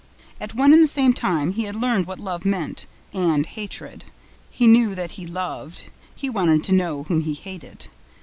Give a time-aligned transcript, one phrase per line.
[0.39, 4.03] At one and the same time, he had learned what love meant, and hatred.
[4.49, 5.91] He knew that he loved.
[6.15, 7.85] He wanted to know whom he hated.